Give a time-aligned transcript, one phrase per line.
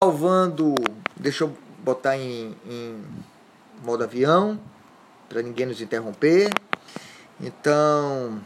[0.00, 0.76] salvando.
[1.16, 1.52] Deixa eu
[1.82, 3.04] botar em, em
[3.82, 4.56] modo avião
[5.28, 6.52] para ninguém nos interromper.
[7.40, 8.40] Então,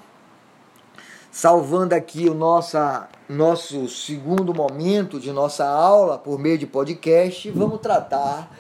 [1.31, 7.81] salvando aqui o nossa, nosso segundo momento de nossa aula por meio de podcast, vamos
[7.81, 8.51] tratar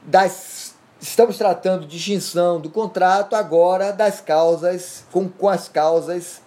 [0.00, 0.76] das.
[1.00, 6.40] Estamos tratando de extinção do contrato agora das causas, com, com as causas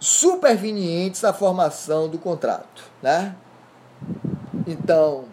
[0.00, 3.36] supervenientes à formação do contrato, né?
[4.66, 5.26] Então,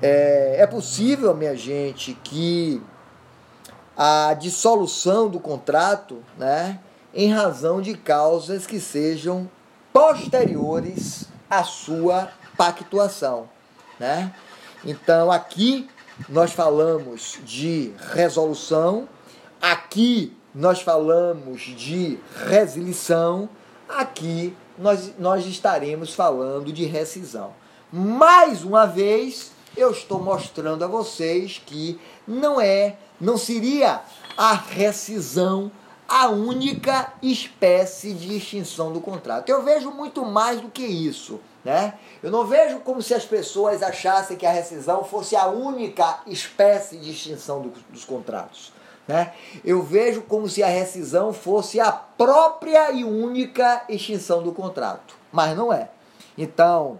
[0.00, 2.80] é, é possível, minha gente, que
[3.96, 6.78] a dissolução do contrato, né,
[7.14, 9.50] em razão de causas que sejam
[9.92, 13.48] posteriores à sua pactuação,
[13.98, 14.32] né?
[14.84, 15.88] Então, aqui
[16.28, 19.08] nós falamos de resolução,
[19.60, 23.48] aqui nós falamos de resilição,
[23.88, 27.52] aqui nós, nós estaremos falando de rescisão.
[27.92, 34.00] Mais uma vez, eu estou mostrando a vocês que não é, não seria
[34.36, 35.70] a rescisão
[36.08, 39.48] a única espécie de extinção do contrato.
[39.48, 41.94] Eu vejo muito mais do que isso, né?
[42.22, 46.96] Eu não vejo como se as pessoas achassem que a rescisão fosse a única espécie
[46.96, 48.72] de extinção do, dos contratos.
[49.06, 49.32] Né?
[49.64, 55.56] Eu vejo como se a rescisão fosse a própria e única extinção do contrato, mas
[55.56, 55.90] não é.
[56.36, 56.98] Então,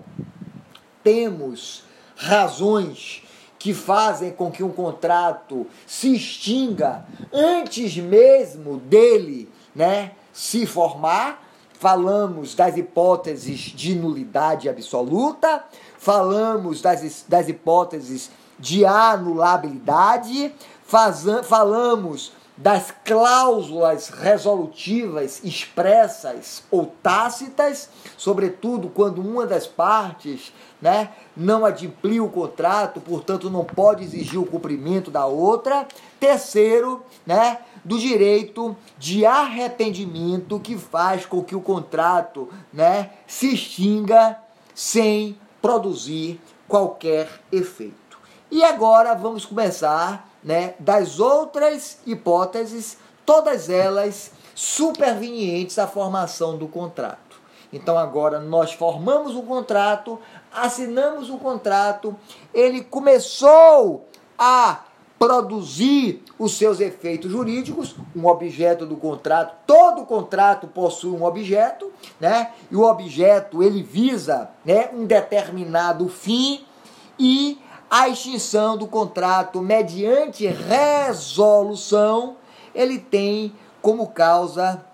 [1.02, 1.84] temos
[2.16, 3.22] razões
[3.58, 11.44] que fazem com que um contrato se extinga antes mesmo dele né, se formar.
[11.78, 15.62] Falamos das hipóteses de nulidade absoluta,
[15.98, 20.54] falamos das, das hipóteses de anulabilidade,
[20.86, 32.22] falamos das cláusulas resolutivas expressas ou tácitas, sobretudo quando uma das partes né, não adimplia
[32.24, 35.86] o contrato, portanto não pode exigir o cumprimento da outra.
[36.18, 44.38] Terceiro, né, do direito de arrependimento que faz com que o contrato né, se extinga
[44.74, 48.18] sem produzir qualquer efeito.
[48.50, 52.96] E agora vamos começar né, das outras hipóteses,
[53.26, 57.18] todas elas supervenientes à formação do contrato.
[57.72, 60.20] Então agora nós formamos um contrato,
[60.54, 62.16] assinamos um contrato,
[62.54, 64.06] ele começou
[64.38, 64.84] a
[65.18, 71.90] produzir os seus efeitos jurídicos, um objeto do contrato, todo contrato possui um objeto,
[72.20, 72.52] né?
[72.70, 76.64] E o objeto ele visa, né, um determinado fim
[77.18, 77.58] e
[77.98, 82.36] a extinção do contrato mediante resolução,
[82.74, 84.84] ele tem como causa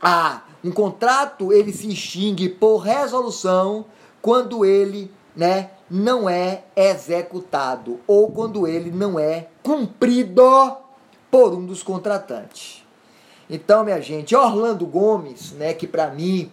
[0.00, 3.84] a um contrato ele se extingue por resolução
[4.22, 10.74] quando ele, né, não é executado ou quando ele não é cumprido
[11.30, 12.82] por um dos contratantes.
[13.48, 16.50] Então, minha gente, Orlando Gomes, né, que para mim,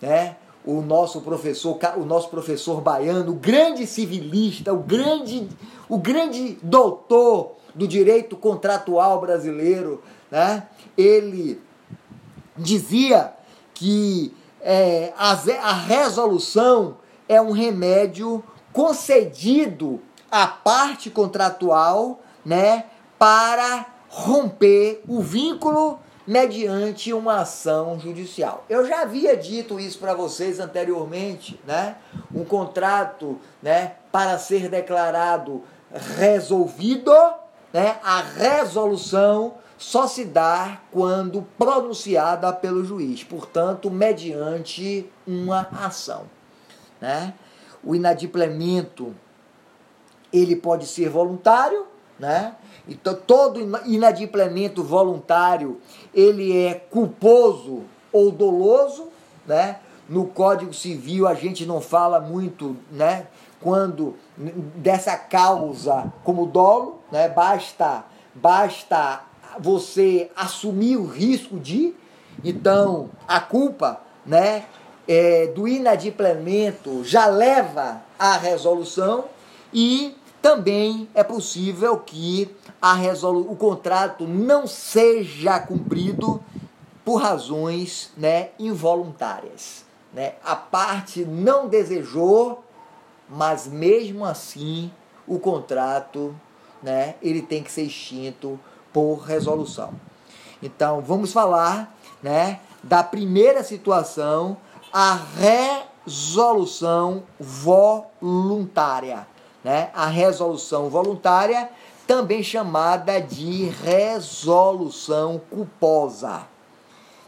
[0.00, 5.48] né, o nosso professor, o nosso professor baiano, o grande civilista, o grande,
[5.88, 10.66] o grande doutor do direito contratual brasileiro, né?
[10.98, 11.60] Ele
[12.56, 13.32] dizia
[13.72, 15.32] que é, a,
[15.62, 16.96] a resolução
[17.28, 20.00] é um remédio concedido
[20.30, 22.86] à parte contratual, né,
[23.18, 28.64] para romper o vínculo mediante uma ação judicial.
[28.68, 31.96] Eu já havia dito isso para vocês anteriormente, né?
[32.34, 35.62] Um contrato, né, para ser declarado
[36.18, 37.12] resolvido,
[37.72, 37.98] né?
[38.02, 46.24] A resolução só se dá quando pronunciada pelo juiz, portanto, mediante uma ação,
[47.00, 47.34] né?
[47.84, 49.14] O inadimplemento
[50.32, 51.86] ele pode ser voluntário,
[52.18, 52.56] né?
[52.88, 55.80] Então, todo inadimplemento voluntário,
[56.14, 57.82] ele é culposo
[58.12, 59.08] ou doloso,
[59.46, 59.80] né?
[60.08, 63.26] No Código Civil a gente não fala muito, né?
[63.60, 64.14] Quando
[64.76, 67.28] dessa causa como dolo, né?
[67.28, 69.22] Basta, basta
[69.58, 71.92] você assumir o risco de,
[72.44, 74.64] então a culpa, né?
[75.08, 79.26] É, do inadimplemento já leva à resolução
[79.72, 80.16] e
[80.46, 82.48] também é possível que
[83.00, 86.40] resolu o contrato não seja cumprido
[87.04, 89.84] por razões né, involuntárias.
[90.12, 90.34] Né?
[90.44, 92.62] A parte não desejou,
[93.28, 94.88] mas mesmo assim
[95.26, 96.32] o contrato
[96.80, 98.56] né, ele tem que ser extinto
[98.92, 99.94] por resolução.
[100.62, 104.56] Então vamos falar né, da primeira situação,
[104.92, 105.18] a
[106.04, 109.26] resolução voluntária.
[109.66, 109.90] Né?
[109.92, 111.68] A resolução voluntária,
[112.06, 116.42] também chamada de resolução culposa.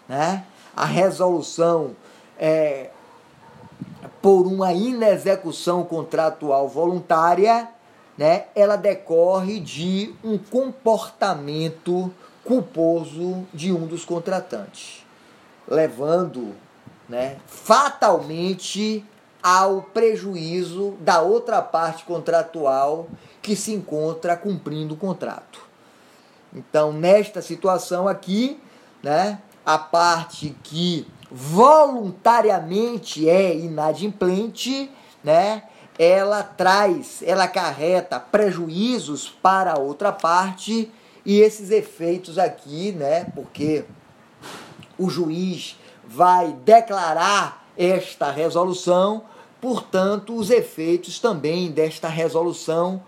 [0.08, 0.44] Né?
[0.76, 1.96] A resolução
[2.38, 2.90] é,
[4.23, 7.69] por uma inexecução contratual voluntária,
[8.17, 12.14] né, ela decorre de um comportamento
[12.44, 15.05] culposo de um dos contratantes,
[15.67, 16.55] levando
[17.08, 19.05] né, fatalmente
[19.43, 23.08] ao prejuízo da outra parte contratual
[23.40, 25.61] que se encontra cumprindo o contrato.
[26.52, 28.61] Então, nesta situação aqui,
[29.02, 34.90] né, a parte que voluntariamente é inadimplente,
[35.23, 35.62] né,
[35.99, 40.91] ela traz, ela acarreta prejuízos para a outra parte
[41.25, 43.84] e esses efeitos aqui, né, porque
[44.99, 45.76] o juiz
[46.06, 49.23] vai declarar esta resolução,
[49.61, 53.01] portanto, os efeitos também desta resolução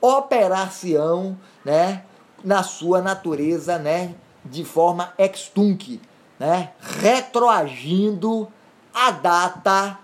[0.00, 2.04] operar-se-ão, né,
[2.44, 4.14] na sua natureza, né,
[4.44, 6.00] de forma ex tunc,
[6.38, 8.48] né, retroagindo
[8.94, 9.98] a data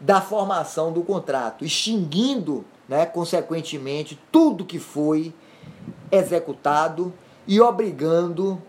[0.00, 5.34] da formação do contrato, extinguindo, né, consequentemente, tudo que foi
[6.10, 7.12] executado
[7.46, 8.60] e obrigando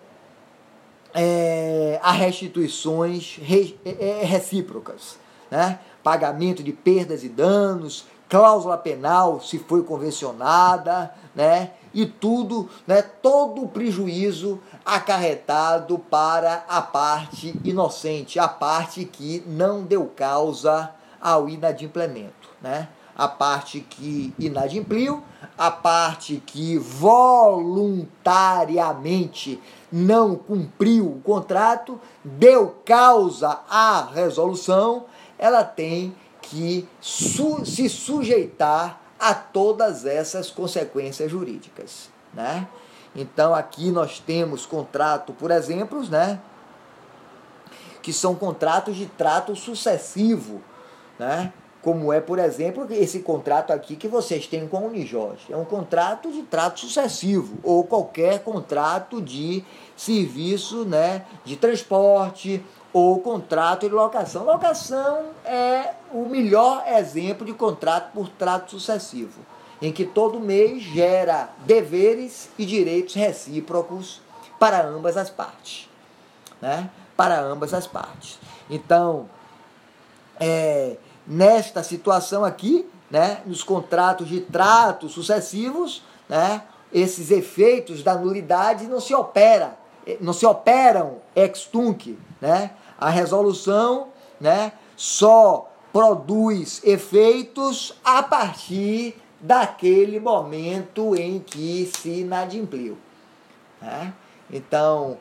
[1.14, 5.18] é, a restituições re, é, é, recíprocas,
[5.50, 5.80] né?
[6.04, 11.72] pagamento de perdas e danos, cláusula penal se foi convencionada, né?
[11.94, 13.02] e tudo, né?
[13.02, 20.90] todo o prejuízo acarretado para a parte inocente, a parte que não deu causa
[21.22, 22.50] ao inadimplemento.
[22.62, 22.88] Né?
[23.16, 25.24] a parte que inadimpliu,
[25.58, 29.60] a parte que voluntariamente
[29.96, 35.06] não cumpriu o contrato, deu causa à resolução,
[35.38, 42.68] ela tem que su se sujeitar a todas essas consequências jurídicas, né?
[43.16, 46.42] Então aqui nós temos contrato, por exemplo, né,
[48.02, 50.60] que são contratos de trato sucessivo,
[51.20, 51.54] né?
[51.84, 55.52] Como é, por exemplo, esse contrato aqui que vocês têm com a Unijorge.
[55.52, 59.66] É um contrato de trato sucessivo, ou qualquer contrato de
[59.96, 62.64] serviço né, de transporte,
[62.94, 64.46] ou contrato de locação.
[64.46, 69.42] Locação é o melhor exemplo de contrato por trato sucessivo,
[69.82, 74.22] em que todo mês gera deveres e direitos recíprocos
[74.58, 75.90] para ambas as partes.
[76.62, 76.90] Né?
[77.18, 78.40] Para ambas as partes.
[78.70, 79.28] Então,
[80.40, 88.88] é, nesta situação aqui, né, nos contratos de trato sucessivos, né, esses efeitos da nulidade
[88.88, 89.78] não se opera,
[90.20, 92.72] não se operam ex tunc, né?
[93.00, 94.10] A resolução,
[94.40, 102.98] né, só produz efeitos a partir daquele momento em que se inadimpliu.
[103.82, 104.14] Né?
[104.52, 105.18] Então,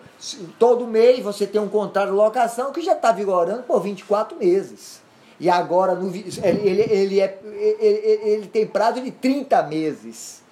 [0.58, 5.02] todo mês você tem um contrato de locação que já está vigorando por 24 meses.
[5.40, 10.42] E agora no, ele, ele, é, ele, ele tem prazo de 30 meses.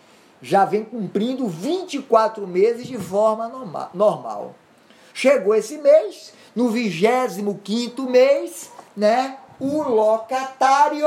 [0.43, 3.49] Já vem cumprindo 24 meses de forma
[3.93, 4.55] normal.
[5.13, 11.07] Chegou esse mês, no 25 mês, né, o locatário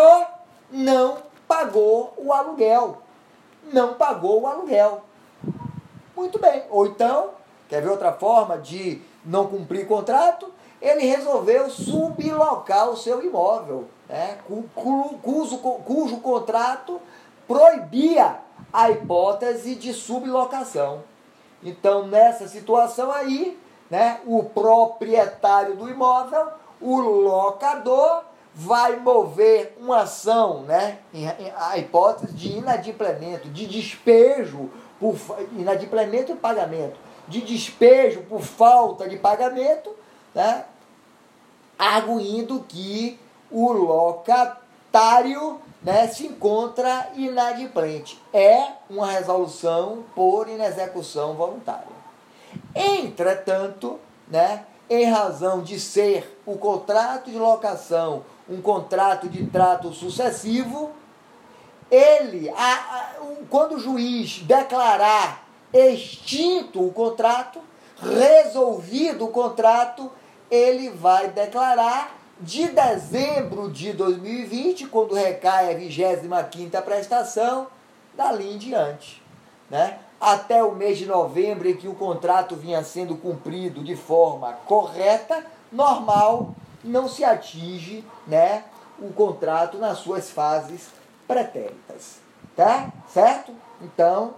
[0.71, 1.17] não
[1.47, 3.01] pagou o aluguel.
[3.71, 5.03] Não pagou o aluguel.
[6.15, 6.63] Muito bem.
[6.69, 7.31] Ou então,
[7.67, 10.51] quer ver outra forma de não cumprir contrato?
[10.83, 14.37] Ele resolveu sublocar o seu imóvel, né,
[14.75, 16.99] cujo, cujo contrato
[17.47, 18.39] proibia
[18.71, 21.03] a hipótese de sublocação.
[21.63, 23.57] Então, nessa situação aí,
[23.89, 26.49] né, o proprietário do imóvel,
[26.81, 28.23] o locador,
[28.53, 30.99] vai mover uma ação, né,
[31.57, 35.15] a hipótese de inadimplemento, de despejo por
[35.53, 39.89] inadimplemento e pagamento, de despejo por falta de pagamento,
[40.35, 40.65] né,
[41.77, 43.19] arguindo que
[43.51, 48.21] o locatário né, se encontra inadimplente.
[48.33, 51.93] É uma resolução por inexecução voluntária.
[52.75, 60.91] Entretanto, né, em razão de ser o contrato de locação um contrato de trato sucessivo,
[61.89, 63.11] ele, a, a,
[63.49, 67.59] quando o juiz declarar extinto o contrato,
[68.01, 70.11] resolvido o contrato,
[70.53, 77.67] ele vai declarar de dezembro de 2020, quando recai a 25 prestação,
[78.13, 79.19] dali em diante.
[79.67, 79.97] Né?
[80.21, 85.43] Até o mês de novembro, em que o contrato vinha sendo cumprido de forma correta,
[85.71, 88.63] normal, não se atinge né,
[88.99, 90.89] o contrato nas suas fases
[91.27, 92.17] pretéritas.
[92.55, 92.91] Tá?
[93.11, 93.51] Certo?
[93.81, 94.35] Então,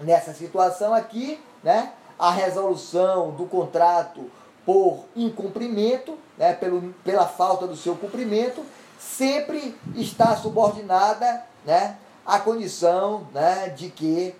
[0.00, 4.28] nessa situação aqui, né, a resolução do contrato
[4.64, 8.64] por incumprimento, né, pelo, pela falta do seu cumprimento,
[8.98, 14.34] sempre está subordinada né, à condição né, de que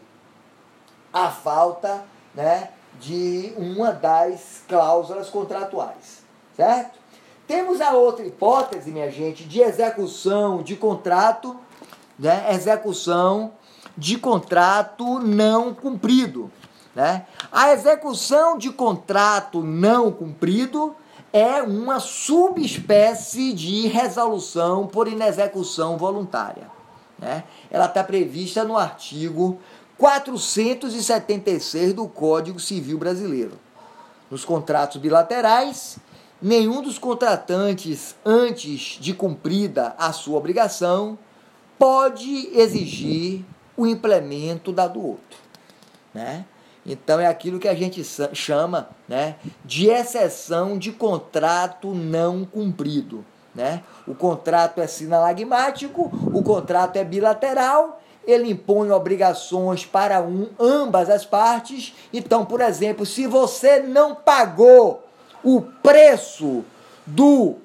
[1.12, 6.22] a falta né, de uma das cláusulas contratuais.
[6.56, 6.98] Certo?
[7.46, 11.58] Temos a outra hipótese, minha gente, de execução de contrato,
[12.18, 13.52] né, execução
[13.96, 16.50] de contrato não cumprido.
[16.94, 17.26] Né?
[17.50, 20.94] A execução de contrato não cumprido
[21.32, 26.70] é uma subespécie de resolução por inexecução voluntária.
[27.18, 27.44] Né?
[27.70, 29.58] Ela está prevista no artigo
[29.96, 33.58] 476 do Código Civil Brasileiro.
[34.30, 35.98] Nos contratos bilaterais,
[36.40, 41.18] nenhum dos contratantes, antes de cumprida a sua obrigação,
[41.78, 43.44] pode exigir
[43.76, 45.38] o implemento da do outro.
[46.12, 46.44] Né?
[46.84, 53.24] Então é aquilo que a gente chama né, de exceção de contrato não cumprido.
[53.54, 53.82] Né?
[54.06, 61.24] O contrato é sinalagmático, o contrato é bilateral, ele impõe obrigações para um, ambas as
[61.24, 61.94] partes.
[62.12, 65.04] Então, por exemplo, se você não pagou
[65.44, 66.64] o preço
[67.06, 67.56] do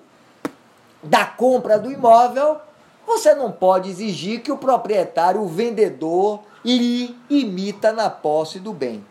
[1.02, 2.60] da compra do imóvel,
[3.08, 9.06] você não pode exigir que o proprietário, o vendedor, lhe imita na posse do bem.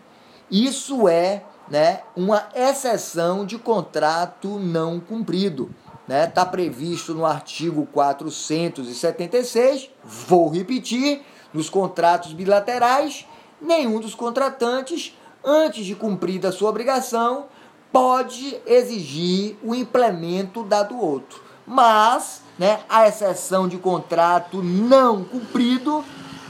[0.50, 5.74] Isso é né, uma exceção de contrato não cumprido.
[6.02, 6.26] Está né?
[6.26, 11.22] Tá previsto no artigo 476, vou repetir,
[11.52, 13.26] nos contratos bilaterais,
[13.60, 17.46] nenhum dos contratantes, antes de cumprida a sua obrigação,
[17.90, 21.42] pode exigir o implemento da do outro.
[21.66, 26.02] Mas, né, a exceção de contrato não cumprido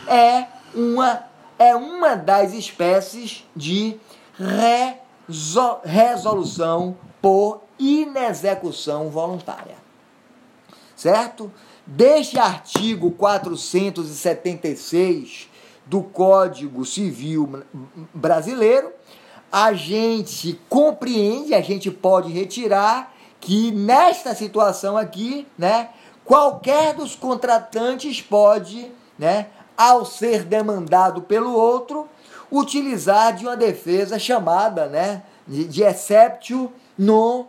[0.06, 1.24] é uma,
[1.58, 3.98] é uma das espécies de
[5.84, 9.74] resolução por inexecução voluntária.
[10.94, 11.52] Certo?
[11.86, 15.48] Deste artigo 476
[15.84, 17.64] do Código Civil
[18.12, 18.92] Brasileiro,
[19.52, 25.90] a gente compreende, a gente pode retirar que nesta situação aqui, né,
[26.26, 32.08] qualquer dos contratantes pode, né, ao ser demandado pelo outro,
[32.50, 37.46] utilizar de uma defesa chamada né, de, exceptio non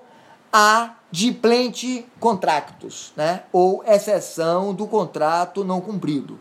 [0.51, 6.39] adimplente contractus, né, ou exceção do contrato não cumprido.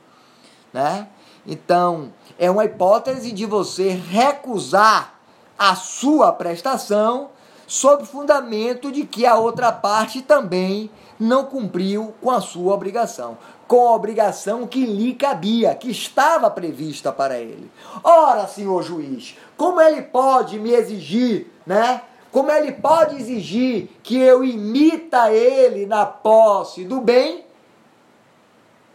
[0.72, 1.08] Né?
[1.46, 5.14] Então, é uma hipótese de você recusar
[5.58, 7.30] a sua prestação
[7.66, 13.88] sob fundamento de que a outra parte também não cumpriu com a sua obrigação com
[13.88, 17.70] a obrigação que lhe cabia, que estava prevista para ele.
[18.02, 22.02] Ora, senhor juiz, como ele pode me exigir, né?
[22.30, 27.44] Como ele pode exigir que eu imita ele na posse do bem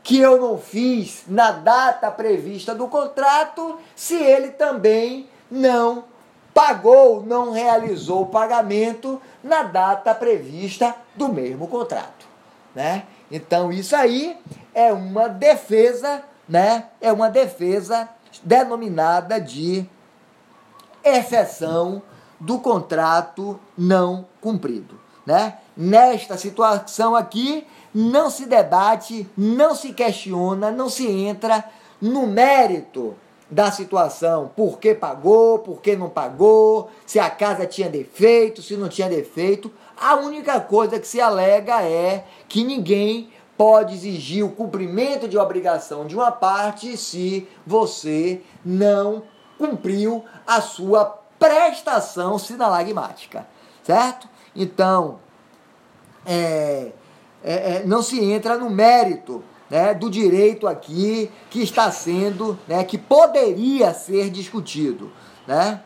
[0.04, 6.06] que eu não fiz na data prevista do contrato, se ele também não
[6.54, 12.26] pagou, não realizou o pagamento na data prevista do mesmo contrato,
[12.76, 13.04] né?
[13.30, 14.38] Então isso aí
[14.74, 16.88] é uma defesa, né?
[17.00, 18.10] É uma defesa
[18.44, 19.86] denominada de
[21.04, 22.02] exceção
[22.40, 25.58] do contrato não cumprido, né?
[25.76, 31.64] Nesta situação aqui, não se debate, não se questiona, não se entra
[32.02, 33.16] no mérito
[33.52, 38.78] da situação, por que pagou, por que não pagou, se a casa tinha defeito, se
[38.78, 39.70] não tinha defeito.
[40.00, 46.08] A única coisa que se alega é que ninguém pode exigir o cumprimento de obrigação
[46.08, 49.24] de uma parte se você não
[49.58, 51.06] cumpriu a sua
[51.38, 53.46] prestação sinalagmática,
[53.84, 54.30] certo?
[54.56, 55.20] Então,
[56.26, 56.92] é,
[57.44, 62.84] é, é, não se entra no mérito né, do direito aqui que está sendo, né,
[62.84, 65.14] que poderia ser discutido,
[65.48, 65.82] né?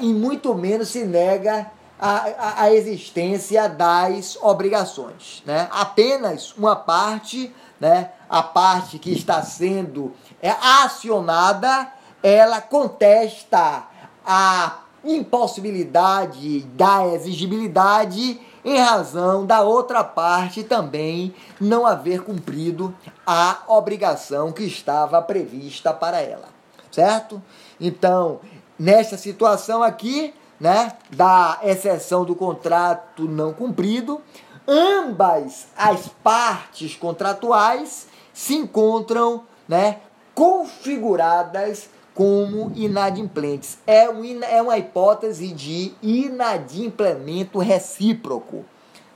[0.00, 5.42] E muito menos se nega a, a, existência das obrigações.
[5.44, 5.66] Né?
[5.72, 11.90] Apenas uma parte, né, a parte que está sendo é, acionada,
[12.22, 13.88] ela contesta
[14.24, 22.94] a impossibilidade da exigibilidade em razão da outra parte também não haver cumprido
[23.26, 26.48] a obrigação que estava prevista para ela,
[26.90, 27.42] certo?
[27.80, 28.40] Então,
[28.78, 34.20] nessa situação aqui, né, da exceção do contrato não cumprido,
[34.66, 39.98] ambas as partes contratuais se encontram né,
[40.34, 43.78] configuradas como inadimplentes.
[43.86, 48.64] É, um, é uma hipótese de inadimplemento recíproco,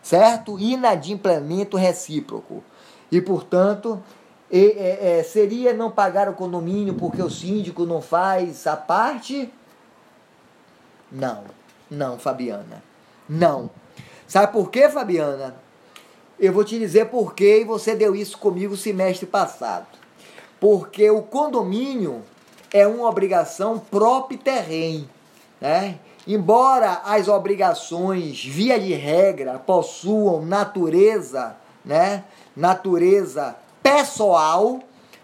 [0.02, 0.58] certo?
[0.58, 2.62] Inadimplemento recíproco.
[3.10, 4.02] E, portanto,
[4.50, 9.52] é, é, seria não pagar o condomínio porque o síndico não faz a parte?
[11.10, 11.44] Não,
[11.90, 12.82] não, Fabiana.
[13.28, 13.70] Não.
[14.26, 15.54] Sabe por quê, Fabiana?
[16.38, 19.86] Eu vou te dizer por quê e você deu isso comigo semestre passado.
[20.60, 22.22] Porque o condomínio
[22.72, 25.08] é uma obrigação própria terreno,
[25.60, 25.98] né?
[26.26, 32.24] Embora as obrigações, via de regra, possuam natureza, né?
[32.56, 34.80] Natureza pessoal,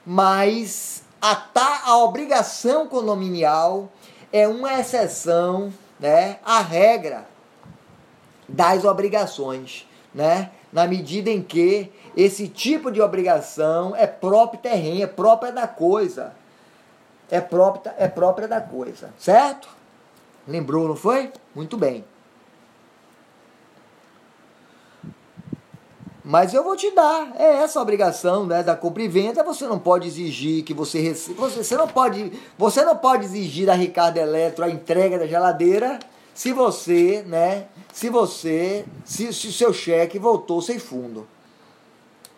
[0.06, 1.42] mas a,
[1.86, 3.88] a obrigação condominial
[4.32, 6.38] é uma exceção, né?
[6.44, 7.26] À regra
[8.48, 10.50] das obrigações, né?
[10.72, 16.32] Na medida em que esse tipo de obrigação é próprio terreno, é própria da coisa.
[17.32, 19.66] É própria, é própria da coisa, certo?
[20.46, 21.32] Lembrou, não foi?
[21.54, 22.04] Muito bem.
[26.22, 29.42] Mas eu vou te dar, é essa a obrigação né, da compra e venda.
[29.44, 31.40] Você não pode exigir que você receba.
[31.40, 36.00] Você, você, não pode, você não pode exigir da Ricardo Eletro a entrega da geladeira
[36.34, 37.64] se você, né?
[37.94, 41.26] Se você, se, se seu cheque voltou sem fundo,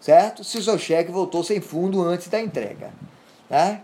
[0.00, 0.44] certo?
[0.44, 2.92] Se o seu cheque voltou sem fundo antes da entrega,
[3.50, 3.82] né?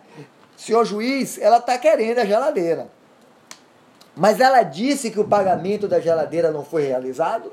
[0.60, 2.90] Senhor juiz, ela está querendo a geladeira,
[4.14, 7.50] mas ela disse que o pagamento da geladeira não foi realizado,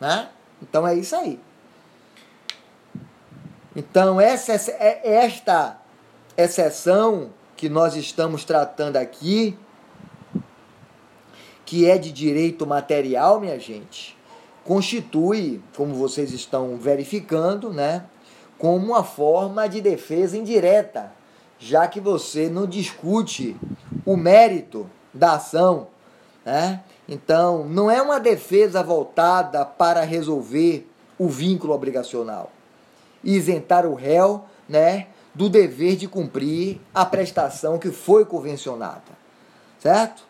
[0.00, 0.28] né?
[0.60, 1.38] Então é isso aí.
[3.76, 5.78] Então essa é esta
[6.36, 9.56] exceção que nós estamos tratando aqui
[11.64, 14.18] que é de direito material, minha gente,
[14.64, 18.04] constitui, como vocês estão verificando, né,
[18.58, 21.21] como uma forma de defesa indireta,
[21.62, 23.56] já que você não discute
[24.04, 25.86] o mérito da ação,
[26.44, 26.82] né?
[27.08, 32.50] Então, não é uma defesa voltada para resolver o vínculo obrigacional
[33.22, 39.12] e isentar o réu, né, do dever de cumprir a prestação que foi convencionada,
[39.78, 40.24] certo?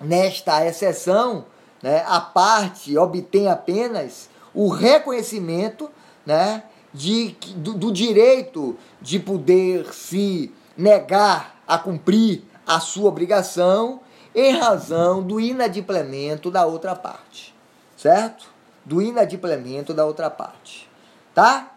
[0.00, 1.44] Nesta exceção,
[1.80, 5.88] né, a parte obtém apenas o reconhecimento
[6.26, 14.00] né, de, do, do direito de poder se negar a cumprir a sua obrigação
[14.34, 17.54] em razão do inadimplemento da outra parte.
[17.96, 18.48] Certo?
[18.84, 20.88] Do inadimplemento da outra parte.
[21.34, 21.72] Tá?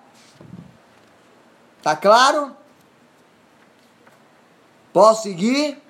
[1.82, 2.56] Tá claro?
[4.94, 5.82] Posso seguir?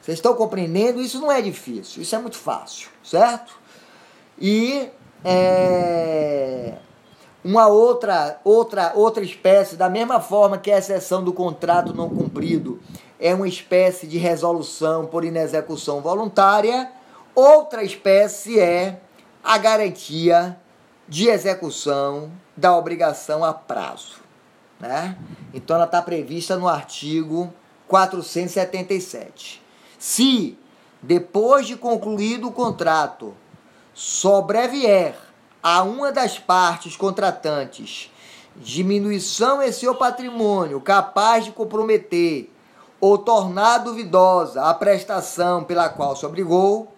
[0.00, 1.00] Vocês estão compreendendo?
[1.00, 3.58] Isso não é difícil, isso é muito fácil, certo?
[4.38, 4.88] E
[5.24, 6.78] é,
[7.48, 12.78] uma outra, outra, outra espécie, da mesma forma que a exceção do contrato não cumprido
[13.18, 16.92] é uma espécie de resolução por inexecução voluntária,
[17.34, 19.00] outra espécie é
[19.42, 20.60] a garantia
[21.08, 24.16] de execução da obrigação a prazo.
[24.78, 25.16] Né?
[25.54, 27.50] Então ela está prevista no artigo
[27.88, 29.62] 477.
[29.98, 30.58] Se,
[31.00, 33.34] depois de concluído o contrato,
[33.94, 35.27] sobrevier
[35.62, 38.10] a uma das partes contratantes
[38.60, 42.50] diminuição em seu patrimônio capaz de comprometer
[43.00, 46.92] ou tornar duvidosa a prestação pela qual se obrigou,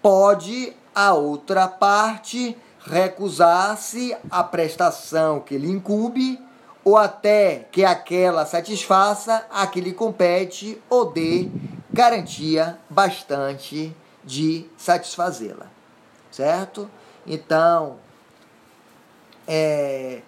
[0.00, 6.40] pode a outra parte recusar-se à prestação que lhe incumbe
[6.84, 11.48] ou até que aquela satisfaça a que lhe compete ou dê
[11.92, 15.66] garantia bastante de satisfazê-la,
[16.30, 16.88] certo?
[17.26, 17.96] Então,
[19.46, 20.20] é,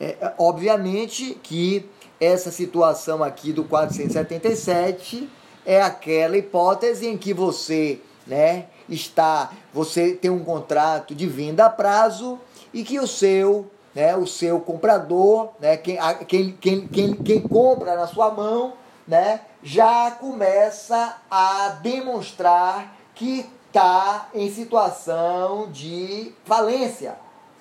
[0.00, 1.88] é, obviamente que
[2.20, 5.28] essa situação aqui do 477
[5.64, 11.70] é aquela hipótese em que você, né, está, você tem um contrato de venda a
[11.70, 12.38] prazo
[12.72, 17.96] e que o seu, né, o seu comprador, né, quem, quem, quem, quem, quem compra
[17.96, 18.74] na sua mão,
[19.06, 27.16] né, já começa a demonstrar que está em situação de falência,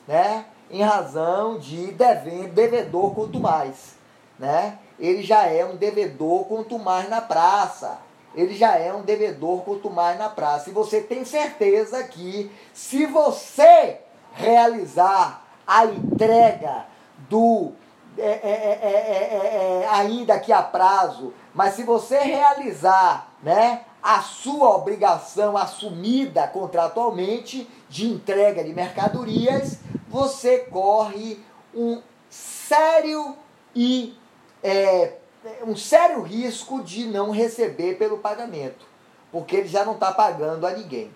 [0.06, 0.46] né?
[0.70, 3.96] em razão de dever, devedor quanto mais.
[4.38, 4.78] Né?
[5.00, 8.00] Ele já é um devedor quanto mais na praça.
[8.36, 10.70] Ele já é um devedor quanto mais na praça.
[10.70, 14.00] E você tem certeza que se você
[14.34, 16.86] realizar a entrega
[17.30, 17.72] do
[18.18, 25.58] é, é, é, ainda que a prazo, mas se você realizar né, a sua obrigação
[25.58, 31.40] assumida contratualmente de entrega de mercadorias, você corre
[31.74, 33.36] um sério
[33.76, 34.18] e
[34.64, 35.18] é,
[35.66, 38.86] um sério risco de não receber pelo pagamento,
[39.32, 41.12] porque ele já não está pagando a ninguém.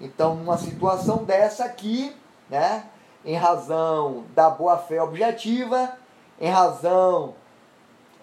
[0.00, 2.14] Então, numa situação dessa aqui,
[2.48, 2.84] né,
[3.24, 5.96] em razão da boa-fé objetiva,
[6.40, 7.34] em razão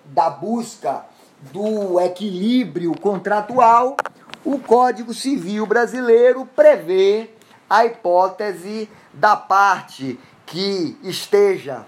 [0.05, 1.05] da busca
[1.41, 3.95] do equilíbrio contratual,
[4.43, 7.29] o Código Civil brasileiro prevê
[7.69, 11.85] a hipótese da parte que esteja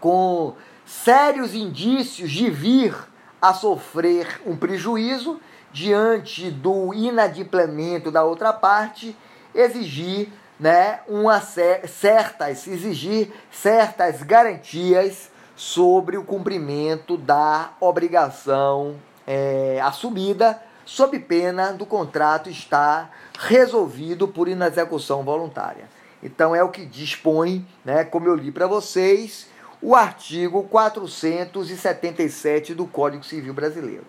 [0.00, 2.94] com sérios indícios de vir
[3.40, 5.40] a sofrer um prejuízo
[5.72, 9.16] diante do inadimplemento da outra parte,
[9.54, 21.18] exigir né, uma certas, exigir certas garantias sobre o cumprimento da obrigação é, assumida, sob
[21.18, 25.88] pena do contrato estar resolvido por inexecução voluntária.
[26.22, 29.48] Então é o que dispõe, né, como eu li para vocês,
[29.80, 34.04] o artigo 477 do Código Civil Brasileiro.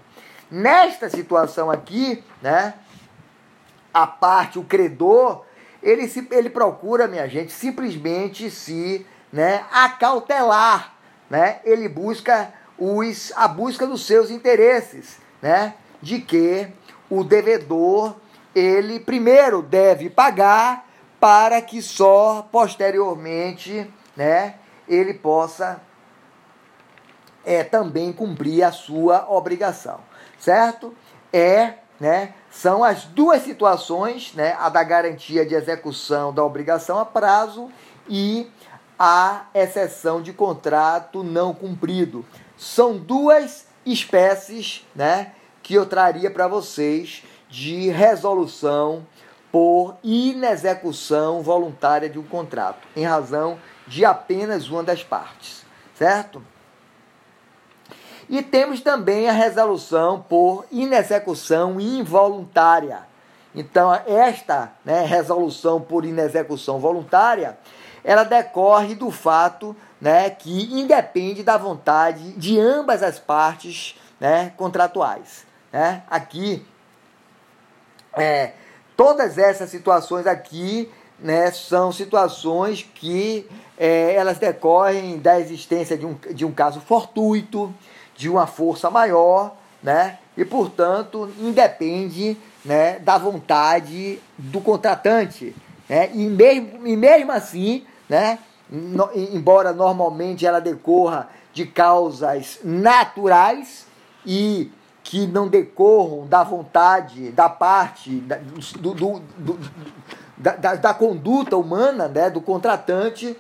[0.50, 2.74] Nesta situação aqui, né,
[3.94, 5.46] a parte, o credor,
[5.82, 10.97] ele, se, ele procura, minha gente, simplesmente se né, acautelar.
[11.30, 11.60] Né?
[11.64, 15.74] Ele busca os, a busca dos seus interesses, né?
[16.02, 16.68] de que
[17.10, 18.16] o devedor,
[18.54, 20.88] ele primeiro deve pagar
[21.20, 24.56] para que só posteriormente né,
[24.88, 25.82] ele possa
[27.46, 30.00] é, também cumprir a sua obrigação,
[30.38, 30.94] certo?
[31.32, 37.06] É, né, são as duas situações, né, a da garantia de execução da obrigação a
[37.06, 37.70] prazo
[38.08, 38.50] e
[38.98, 42.26] a exceção de contrato não cumprido.
[42.58, 49.06] São duas espécies, né, que eu traria para vocês de resolução
[49.52, 53.58] por inexecução voluntária de um contrato, em razão
[53.88, 56.44] de apenas uma das partes, certo?
[58.30, 63.08] E temos também a resolução por inexecução involuntária.
[63.56, 67.58] Então, esta né, resolução por inexecução voluntária,
[68.08, 75.46] ela decorre do fato né, que independe da vontade de ambas as partes né, contratuais.
[75.74, 76.02] Né?
[76.10, 76.66] Aqui,
[78.14, 78.54] é,
[78.96, 80.90] todas essas situações aqui
[81.20, 83.46] né, são situações que
[83.78, 87.76] é, elas decorrem da existência de um, de um caso fortuito,
[88.16, 95.54] de uma força maior, né, e portanto independe né, da vontade do contratante.
[95.90, 98.40] Né, e, mesmo, e mesmo assim, né,
[98.70, 103.88] no, embora normalmente ela decorra de causas naturais
[104.26, 104.72] e
[105.04, 108.36] que não decorram da vontade, da parte, da,
[108.78, 109.60] do, do, do,
[110.36, 113.38] da, da, da, conduta humana né, do contratante,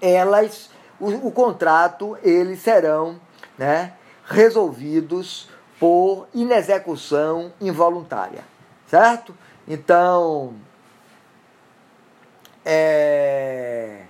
[0.00, 3.20] elas, o, o contrato, eles serão
[3.56, 3.92] né,
[4.26, 8.42] resolvidos por inexecução involuntária,
[8.88, 9.32] certo?
[9.68, 10.54] Então,
[12.64, 14.02] é,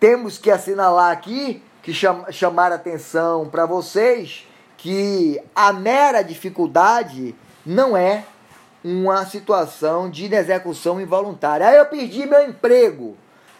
[0.00, 7.34] temos que assinalar aqui, que cham, chamar atenção para vocês, que a mera dificuldade
[7.64, 8.24] não é
[8.82, 11.68] uma situação de execução involuntária.
[11.68, 13.16] Aí eu perdi meu emprego,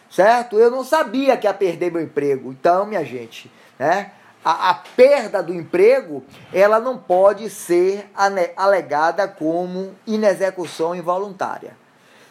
[0.09, 0.59] certo?
[0.59, 2.51] Eu não sabia que ia perder meu emprego.
[2.51, 4.11] Então, minha gente, né?
[4.43, 8.11] A, a perda do emprego, ela não pode ser
[8.57, 11.77] alegada como inexecução involuntária.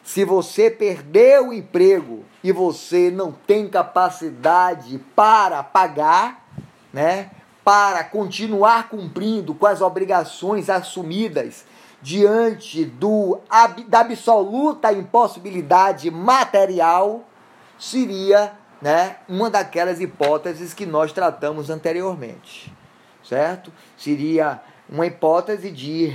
[0.03, 6.45] Se você perdeu o emprego e você não tem capacidade para pagar,
[6.93, 7.31] né?
[7.65, 11.65] para continuar cumprindo com as obrigações assumidas
[12.01, 13.39] diante do,
[13.87, 17.23] da absoluta impossibilidade material,
[17.79, 22.75] seria né, uma daquelas hipóteses que nós tratamos anteriormente.
[23.23, 23.73] Certo?
[23.97, 26.07] Seria uma hipótese de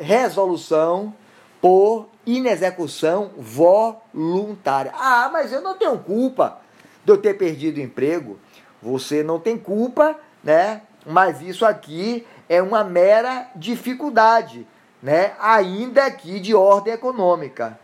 [0.00, 1.14] resolução
[1.62, 4.92] por inexecução voluntária.
[4.94, 6.60] Ah, mas eu não tenho culpa
[7.02, 8.38] de eu ter perdido o emprego.
[8.82, 10.82] Você não tem culpa né?
[11.06, 14.66] Mas isso aqui é uma mera dificuldade,
[15.02, 15.32] né?
[15.40, 17.78] Ainda que de ordem econômica.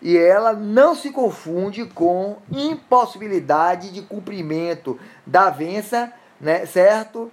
[0.00, 6.66] E ela não se confunde com impossibilidade de cumprimento da vença, né?
[6.66, 7.30] Certo?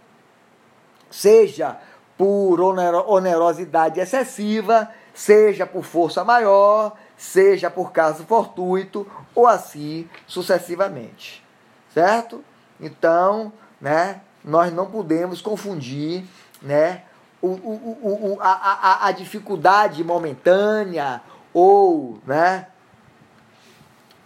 [1.09, 1.77] Seja
[2.17, 11.43] por onerosidade excessiva, seja por força maior, seja por caso fortuito, ou assim sucessivamente.
[11.91, 12.43] Certo?
[12.79, 13.51] Então,
[13.81, 14.21] né?
[14.43, 16.23] nós não podemos confundir
[16.61, 17.01] né,
[17.41, 21.21] o, o, o, a, a, a dificuldade momentânea
[21.53, 22.67] ou né,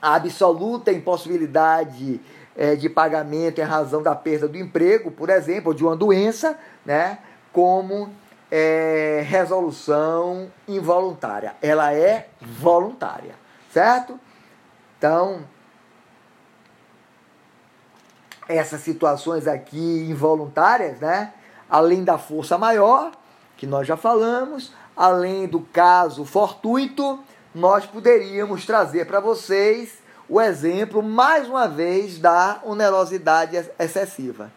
[0.01, 2.19] a absoluta impossibilidade
[2.55, 6.57] é, de pagamento em razão da perda do emprego, por exemplo, ou de uma doença,
[6.85, 7.19] né,
[7.53, 8.09] como
[8.51, 11.55] é, resolução involuntária.
[11.61, 13.35] Ela é voluntária,
[13.71, 14.19] certo?
[14.97, 15.43] Então,
[18.47, 21.33] essas situações aqui involuntárias, né?
[21.69, 23.11] Além da força maior,
[23.55, 27.19] que nós já falamos, além do caso fortuito,
[27.53, 34.51] nós poderíamos trazer para vocês o exemplo, mais uma vez, da onerosidade excessiva.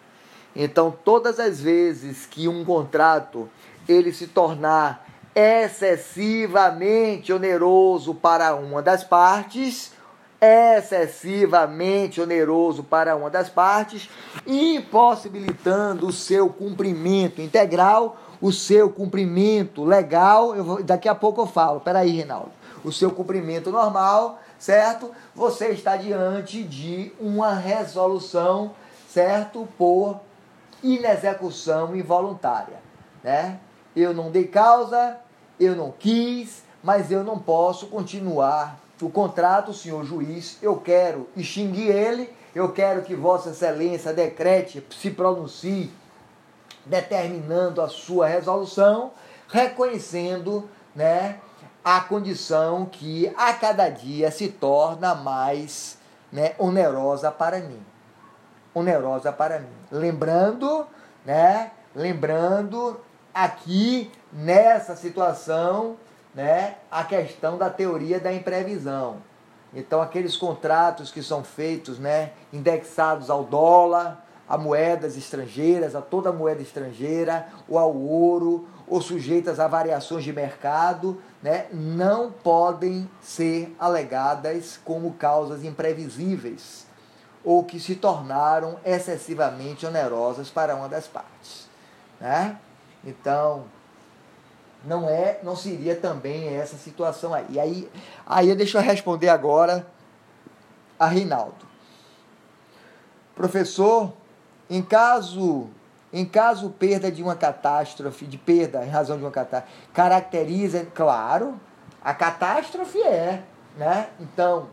[0.55, 3.49] Então, todas as vezes que um contrato
[3.93, 9.93] ele se tornar excessivamente oneroso para uma das partes,
[10.41, 14.11] excessivamente oneroso para uma das partes,
[14.47, 20.55] impossibilitando o seu cumprimento integral, o seu cumprimento legal.
[20.63, 22.51] Vou, daqui a pouco eu falo, peraí, Reinaldo.
[22.85, 25.13] O seu cumprimento normal, certo?
[25.35, 28.73] Você está diante de uma resolução,
[29.09, 29.69] certo?
[29.79, 30.21] Por
[30.83, 32.83] inexecução involuntária,
[33.23, 33.61] né?
[33.95, 35.19] Eu não dei causa,
[35.59, 40.59] eu não quis, mas eu não posso continuar o contrato, senhor juiz.
[40.63, 45.93] Eu quero extinguir ele, eu quero que Vossa Excelência decrete, se pronuncie,
[46.87, 49.13] determinando a sua resolução,
[49.49, 51.39] reconhecendo né,
[51.85, 55.99] a condição que a cada dia se torna mais
[56.31, 57.83] né, onerosa para mim.
[58.75, 59.77] Onerosa para mim.
[59.91, 60.87] Lembrando,
[61.27, 61.73] né?
[61.95, 62.99] Lembrando
[63.35, 65.97] aqui nessa situação,
[66.35, 69.17] né, a questão da teoria da imprevisão.
[69.75, 76.33] Então, aqueles contratos que são feitos, né, indexados ao dólar, a moedas estrangeiras, a toda
[76.33, 83.75] moeda estrangeira, ou ao ouro, ou sujeitas a variações de mercado, né, não podem ser
[83.79, 86.87] alegadas como causas imprevisíveis
[87.45, 91.69] ou que se tornaram excessivamente onerosas para uma das partes.
[92.21, 92.57] Né?
[93.05, 93.65] Então,
[94.85, 97.47] não é, não seria também essa situação aí.
[97.51, 97.91] E aí,
[98.27, 99.87] aí deixa eu responder agora
[100.99, 101.67] a Rinaldo.
[103.35, 104.13] Professor,
[104.69, 105.69] em caso
[106.13, 111.59] em caso perda de uma catástrofe, de perda em razão de uma catástrofe, caracteriza, claro,
[112.05, 113.43] a catástrofe é,
[113.79, 114.11] né?
[114.21, 114.69] Então,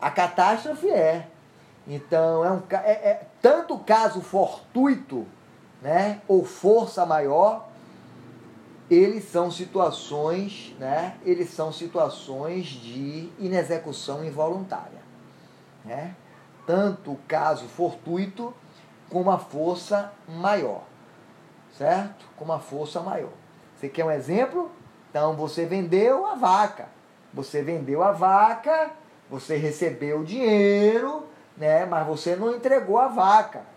[0.00, 1.28] a catástrofe é.
[1.86, 5.26] Então, é um é, é tanto caso fortuito
[5.84, 7.68] né, ou força maior,
[8.90, 15.02] eles são situações, né, eles são situações de inexecução involuntária,
[15.84, 16.16] né?
[16.66, 18.54] Tanto o caso fortuito
[19.10, 20.84] como a força maior,
[21.76, 22.24] certo?
[22.34, 23.32] Com uma força maior.
[23.76, 24.70] Você quer um exemplo?
[25.10, 26.88] Então você vendeu a vaca.
[27.34, 28.92] Você vendeu a vaca,
[29.28, 31.84] você recebeu o dinheiro, né?
[31.84, 33.73] Mas você não entregou a vaca.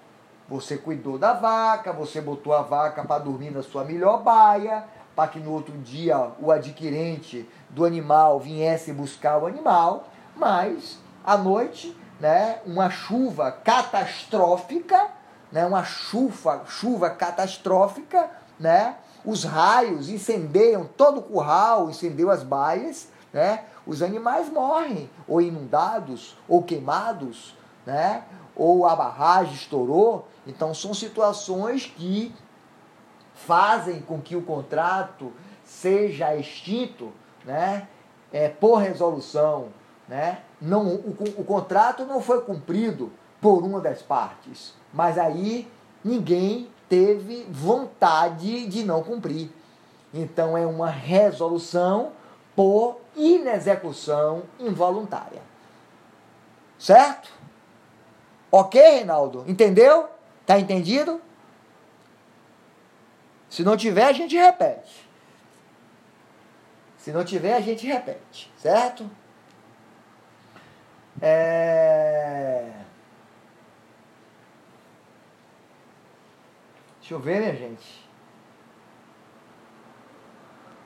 [0.49, 5.27] Você cuidou da vaca, você botou a vaca para dormir na sua melhor baia, para
[5.27, 11.97] que no outro dia o adquirente do animal viesse buscar o animal, mas à noite,
[12.19, 15.07] né, uma chuva catastrófica,
[15.51, 18.29] né, uma chuva, chuva catastrófica,
[18.59, 25.41] né, os raios incendeiam todo o curral, incendeu as baias, né, os animais morrem, ou
[25.41, 27.55] inundados, ou queimados,
[27.85, 28.23] né,
[28.57, 30.27] ou a barragem estourou.
[30.45, 32.33] Então, são situações que
[33.33, 35.31] fazem com que o contrato
[35.63, 37.11] seja extinto
[37.45, 37.87] né,
[38.33, 39.67] é, por resolução.
[40.07, 40.39] Né?
[40.59, 45.69] Não, o, o contrato não foi cumprido por uma das partes, mas aí
[46.03, 49.51] ninguém teve vontade de não cumprir.
[50.13, 52.13] Então, é uma resolução
[52.55, 55.41] por inexecução involuntária.
[56.79, 57.36] Certo?
[58.51, 59.43] Ok, Reinaldo?
[59.47, 60.09] Entendeu?
[60.45, 61.21] Tá entendido?
[63.49, 65.07] Se não tiver, a gente repete.
[66.97, 69.09] Se não tiver, a gente repete, certo?
[71.21, 72.71] É...
[76.99, 78.05] Deixa eu ver, minha gente.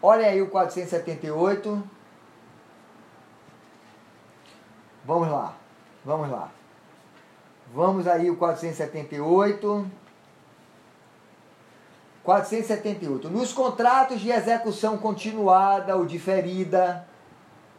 [0.02, 1.84] Olha aí o 478.
[5.04, 5.56] Vamos lá.
[6.06, 6.52] Vamos lá.
[7.74, 9.90] Vamos aí o 478.
[12.24, 13.30] 478.
[13.30, 17.08] Nos contratos de execução continuada ou diferida,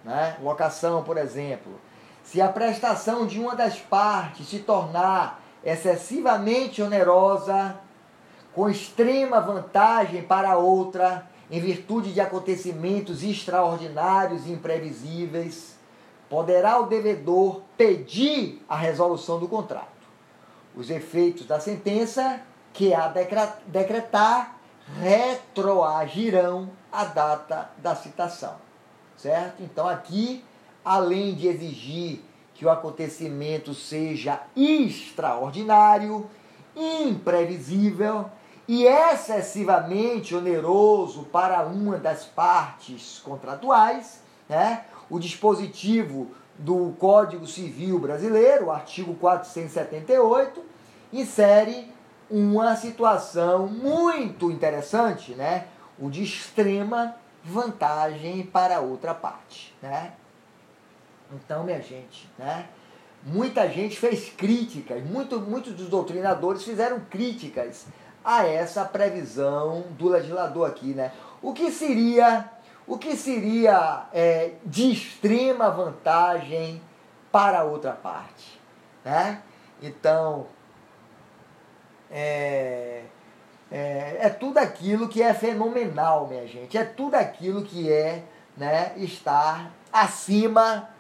[0.03, 0.37] né?
[0.43, 1.79] locação, por exemplo,
[2.25, 7.77] se a prestação de uma das partes se tornar excessivamente onerosa,
[8.55, 15.77] com extrema vantagem para outra, em virtude de acontecimentos extraordinários e imprevisíveis,
[16.33, 19.87] poderá o devedor pedir a resolução do contrato.
[20.75, 22.41] Os efeitos da sentença
[22.73, 23.13] que a
[23.67, 24.57] decretar
[24.99, 28.55] retroagirão a data da citação,
[29.15, 29.63] certo?
[29.63, 30.43] Então aqui,
[30.83, 36.31] além de exigir que o acontecimento seja extraordinário,
[36.75, 38.25] imprevisível
[38.67, 44.87] e excessivamente oneroso para uma das partes contratuais, né?
[45.11, 50.63] O dispositivo do Código Civil Brasileiro, artigo 478,
[51.13, 51.93] insere
[52.31, 55.67] uma situação muito interessante, né?
[55.99, 60.13] O de extrema vantagem para outra parte, né?
[61.33, 62.67] Então, minha gente, né?
[63.25, 67.87] Muita gente fez críticas, muito, muitos dos doutrinadores fizeram críticas
[68.25, 71.13] a essa previsão do legislador aqui, né?
[71.41, 72.49] O que seria,
[72.87, 76.83] o que seria é, de extrema vantagem
[77.31, 78.61] para a outra parte,
[79.05, 79.43] né?
[79.81, 80.47] Então,
[82.11, 83.05] é,
[83.71, 86.77] é, é, tudo aquilo que é fenomenal, minha gente.
[86.77, 88.23] É tudo aquilo que é
[88.55, 90.91] né, estar acima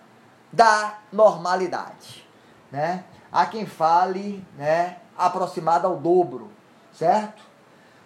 [0.51, 2.27] da normalidade.
[2.71, 3.05] Né?
[3.31, 6.51] Há quem fale né, aproximado ao dobro,
[6.92, 7.42] certo?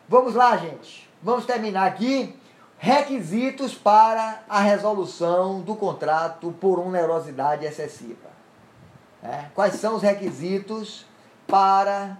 [0.09, 1.09] Vamos lá, gente.
[1.23, 2.39] Vamos terminar aqui.
[2.79, 8.29] Requisitos para a resolução do contrato por onerosidade excessiva.
[9.23, 9.51] Né?
[9.55, 11.07] Quais são os requisitos
[11.47, 12.19] para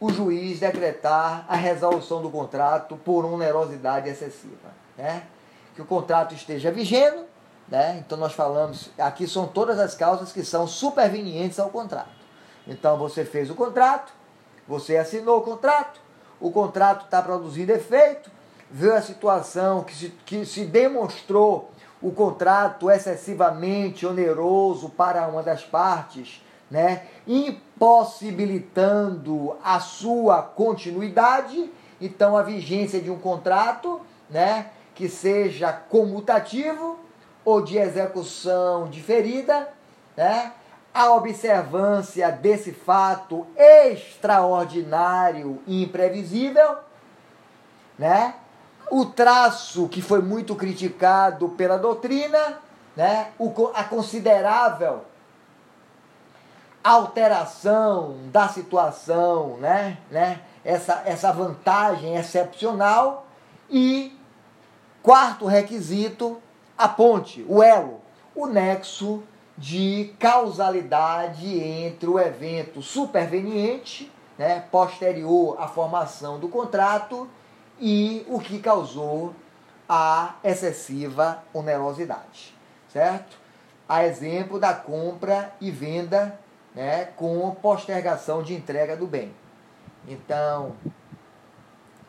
[0.00, 4.68] o juiz decretar a resolução do contrato por onerosidade excessiva.
[4.96, 5.24] Né?
[5.74, 7.24] Que o contrato esteja vigendo,
[7.68, 8.02] né?
[8.04, 12.18] então nós falamos, aqui são todas as causas que são supervenientes ao contrato.
[12.66, 14.12] Então você fez o contrato,
[14.66, 16.00] você assinou o contrato,
[16.40, 18.30] o contrato está produzindo efeito,
[18.70, 25.64] veio a situação que se, que se demonstrou o contrato excessivamente oneroso para uma das
[25.64, 27.02] partes, né?
[27.26, 31.72] impossibilitando a sua continuidade.
[32.00, 34.00] Então, a vigência de um contrato,
[34.30, 36.96] né, que seja comutativo
[37.44, 39.68] ou de execução diferida,
[40.16, 40.52] né,
[40.92, 46.76] a observância desse fato extraordinário e imprevisível,
[47.98, 48.34] né,
[48.90, 52.58] o traço que foi muito criticado pela doutrina,
[52.96, 55.02] né, o, a considerável
[56.82, 59.98] alteração da situação, né?
[60.10, 60.40] né?
[60.64, 63.26] Essa, essa vantagem excepcional.
[63.70, 64.16] E
[65.02, 66.40] quarto requisito,
[66.76, 68.00] a ponte, o elo,
[68.34, 69.22] o nexo
[69.56, 77.28] de causalidade entre o evento superveniente, né, posterior à formação do contrato,
[77.80, 79.34] e o que causou
[79.88, 82.54] a excessiva onerosidade,
[82.92, 83.38] certo?
[83.88, 86.38] A exemplo da compra e venda
[86.74, 89.34] né, com postergação de entrega do bem.
[90.06, 90.72] Então,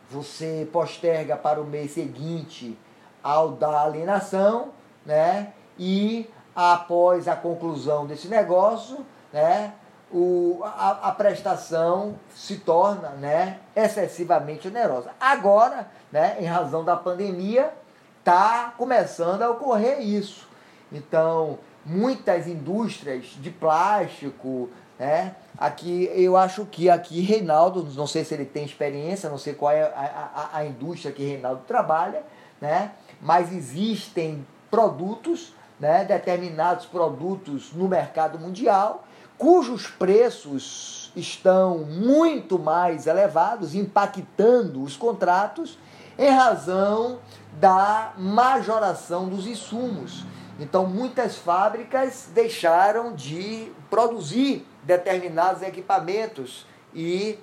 [0.10, 2.78] você posterga para o mês seguinte
[3.24, 4.70] ao da alienação,
[5.06, 9.74] né, e após a conclusão desse negócio, né,
[10.12, 15.12] o, a, a, prestação se torna né, excessivamente onerosa.
[15.20, 17.72] Agora, né, em razão da pandemia,
[18.20, 20.48] está começando a ocorrer isso.
[20.92, 25.36] Então, muitas indústrias de plástico, né?
[25.58, 29.72] Aqui eu acho que aqui Reinaldo, não sei se ele tem experiência, não sei qual
[29.72, 32.24] é a, a, a indústria que Reinaldo trabalha,
[32.60, 32.92] né?
[33.22, 36.04] Mas existem produtos, né?
[36.04, 39.06] Determinados produtos no mercado mundial
[39.40, 45.80] cujos preços estão muito mais elevados, impactando os contratos
[46.18, 47.20] em razão
[47.54, 50.26] da majoração dos insumos.
[50.60, 57.40] Então, muitas fábricas deixaram de produzir determinados equipamentos e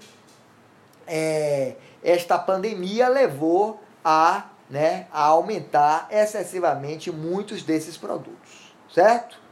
[1.06, 9.45] é, esta pandemia levou a, né, a aumentar excessivamente muitos desses produtos, certo?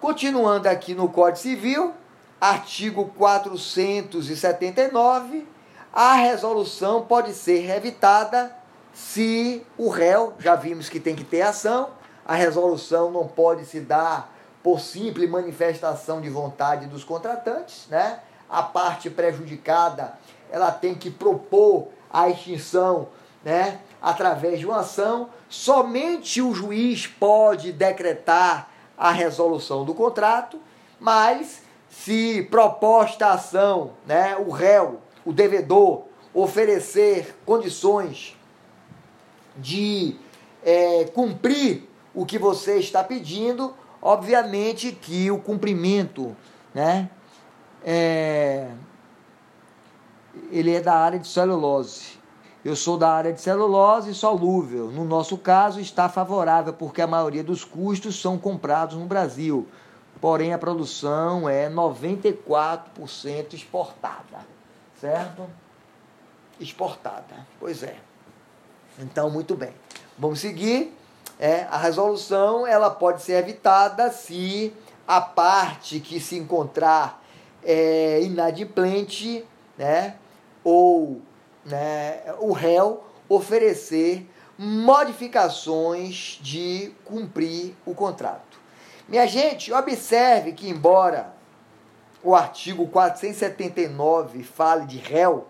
[0.00, 1.92] Continuando aqui no Código Civil,
[2.40, 5.46] artigo 479,
[5.92, 8.56] a resolução pode ser revitada
[8.94, 11.90] se o réu, já vimos que tem que ter ação,
[12.24, 18.20] a resolução não pode se dar por simples manifestação de vontade dos contratantes, né?
[18.48, 20.14] A parte prejudicada,
[20.50, 23.08] ela tem que propor a extinção,
[23.44, 25.28] né, através de uma ação.
[25.50, 28.70] Somente o juiz pode decretar
[29.00, 30.60] a resolução do contrato,
[31.00, 36.02] mas se proposta a ação, né, o réu, o devedor
[36.34, 38.36] oferecer condições
[39.56, 40.16] de
[40.62, 46.36] é, cumprir o que você está pedindo, obviamente que o cumprimento,
[46.74, 47.08] né,
[47.82, 48.68] é,
[50.52, 52.19] ele é da área de celulose.
[52.62, 54.90] Eu sou da área de celulose solúvel.
[54.90, 59.66] No nosso caso, está favorável, porque a maioria dos custos são comprados no Brasil.
[60.20, 64.46] Porém, a produção é 94% exportada.
[65.00, 65.48] Certo?
[66.60, 67.46] Exportada.
[67.58, 67.96] Pois é.
[68.98, 69.72] Então, muito bem.
[70.18, 70.94] Vamos seguir.
[71.38, 74.74] É, a resolução ela pode ser evitada se
[75.08, 77.22] a parte que se encontrar
[77.64, 79.44] é, inadimplente,
[79.78, 80.16] né,
[80.62, 81.22] ou
[81.64, 88.60] né, o réu oferecer modificações de cumprir o contrato.
[89.08, 91.34] Minha gente, observe que, embora
[92.22, 95.48] o artigo 479 fale de réu,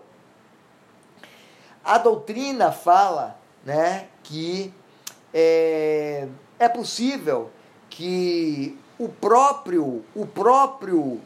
[1.83, 4.73] a doutrina fala né, que
[5.33, 7.49] é, é possível
[7.89, 11.19] que o próprio, o próprio,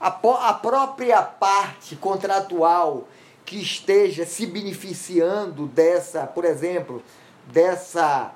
[0.00, 3.08] a, a própria parte contratual
[3.44, 7.02] que esteja se beneficiando dessa, por exemplo,
[7.46, 8.32] dessa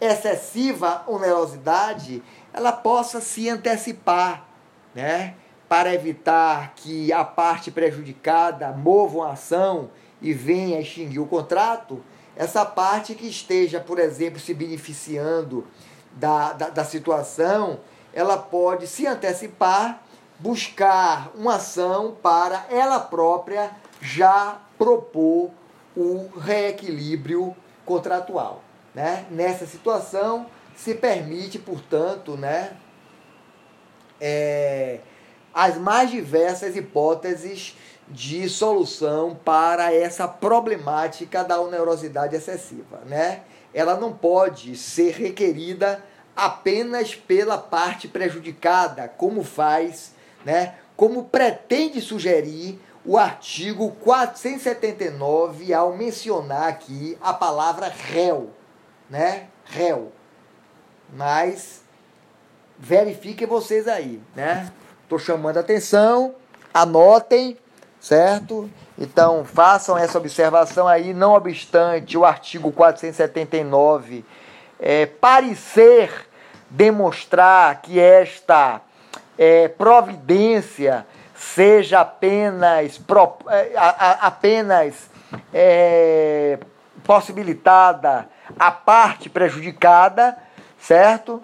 [0.00, 4.46] excessiva onerosidade, ela possa se antecipar,
[4.94, 5.34] né?
[5.68, 9.90] Para evitar que a parte prejudicada mova uma ação
[10.20, 12.02] e venha extinguir o contrato,
[12.34, 15.66] essa parte que esteja, por exemplo, se beneficiando
[16.12, 17.80] da, da, da situação,
[18.12, 20.02] ela pode se antecipar,
[20.38, 23.70] buscar uma ação para ela própria
[24.00, 25.50] já propor
[25.96, 28.62] o reequilíbrio contratual.
[28.94, 29.26] Né?
[29.30, 32.76] Nessa situação, se permite, portanto, né,
[34.20, 35.00] é,
[35.52, 37.76] as mais diversas hipóteses
[38.08, 43.00] de solução para essa problemática da onerosidade excessiva.
[43.04, 43.42] Né?
[43.74, 46.02] Ela não pode ser requerida
[46.34, 50.14] apenas pela parte prejudicada, como faz,
[50.44, 58.50] né, como pretende sugerir o artigo 479 ao mencionar aqui a palavra réu,
[59.08, 59.46] né?
[59.64, 60.12] Réu.
[61.14, 61.82] Mas
[62.78, 64.70] verifiquem vocês aí, né?
[65.08, 66.34] Tô chamando a atenção,
[66.74, 67.56] anotem,
[68.00, 68.70] certo?
[68.98, 74.24] Então, façam essa observação aí, não obstante o artigo 479
[74.78, 76.28] é, parecer
[76.70, 78.80] demonstrar que esta
[79.38, 83.00] é, providência seja apenas,
[83.48, 83.72] é,
[84.20, 85.08] apenas
[85.54, 86.58] é,
[87.04, 88.28] possibilitada
[88.58, 90.36] a parte prejudicada,
[90.80, 91.40] certo?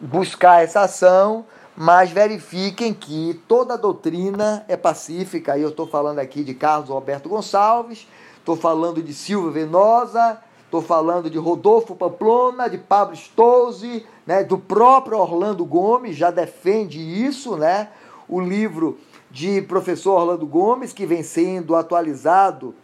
[0.00, 5.56] Buscar essa ação, mas verifiquem que toda a doutrina é pacífica.
[5.56, 10.82] E eu estou falando aqui de Carlos Roberto Gonçalves, estou falando de Silva Venosa, estou
[10.82, 17.56] falando de Rodolfo Pamplona, de Pablo Stolze, né, do próprio Orlando Gomes, já defende isso,
[17.56, 17.88] né?
[18.28, 18.98] O livro
[19.30, 22.74] de professor Orlando Gomes, que vem sendo atualizado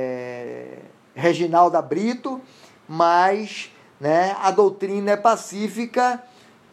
[1.14, 2.40] Reginalda Brito,
[2.88, 6.22] mas né, a doutrina é pacífica,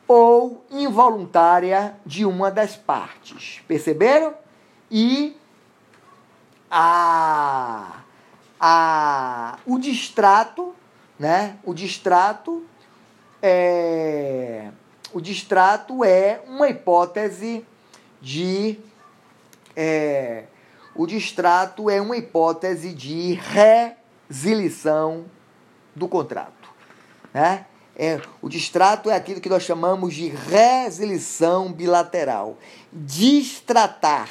[0.06, 3.60] ou involuntária de uma das partes.
[3.68, 4.32] Perceberam?
[4.90, 5.36] E
[6.70, 8.00] a,
[8.58, 10.74] a, o distrato,
[11.18, 12.64] né, o distrato
[13.42, 14.70] é,
[15.12, 17.64] o distrato é uma hipótese
[18.20, 18.78] de
[19.76, 20.44] é,
[20.94, 23.38] o distrato é uma hipótese de
[24.28, 25.26] resilição
[25.94, 26.68] do contrato.
[27.32, 27.64] Né?
[27.96, 32.58] É, o distrato é aquilo que nós chamamos de resilição bilateral.
[32.92, 34.28] Distratar,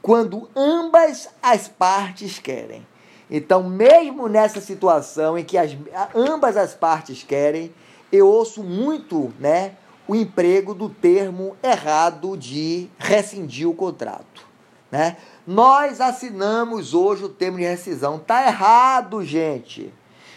[0.00, 2.86] quando ambas as partes querem.
[3.34, 5.74] Então, mesmo nessa situação em que as,
[6.14, 7.72] ambas as partes querem,
[8.12, 9.72] eu ouço muito né,
[10.06, 14.46] o emprego do termo errado de rescindir o contrato.
[14.90, 15.16] Né?
[15.46, 18.18] Nós assinamos hoje o termo de rescisão.
[18.18, 19.90] Tá errado, gente.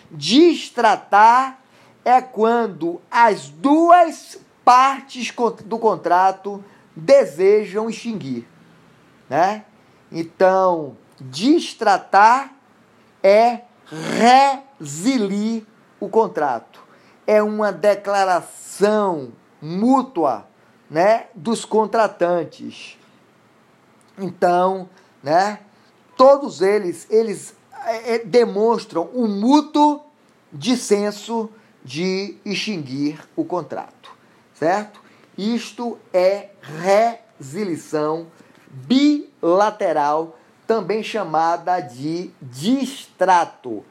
[0.09, 1.59] Distratar
[2.05, 5.33] é quando as duas partes
[5.65, 6.63] do contrato
[6.95, 8.47] desejam extinguir,
[9.29, 9.65] né?
[10.09, 12.54] Então, distratar
[13.25, 15.65] é resilir
[15.99, 16.79] o contrato.
[17.25, 20.45] É uma declaração mútua,
[20.87, 22.99] né, dos contratantes.
[24.15, 24.87] Então,
[25.23, 25.61] né,
[26.15, 30.03] todos eles eles é, é demonstram um mútuo
[30.53, 31.49] dissenso
[31.83, 34.11] de extinguir o contrato,
[34.53, 35.01] certo?
[35.35, 38.27] Isto é resilição
[38.69, 40.37] bilateral,
[40.67, 43.83] também chamada de distrato,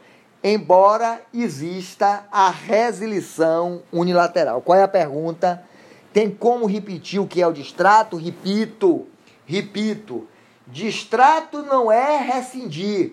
[0.42, 4.60] embora exista a resilição unilateral.
[4.60, 5.64] Qual é a pergunta?
[6.12, 8.16] Tem como repetir o que é o distrato?
[8.16, 9.06] Repito,
[9.46, 10.28] repito.
[10.66, 13.12] Distrato não é rescindir.